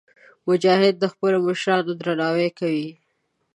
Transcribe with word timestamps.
مجاهد 0.47 0.95
د 0.99 1.05
خپلو 1.13 1.37
مشرانو 1.47 1.91
درناوی 2.01 2.49
کوي. 2.59 2.89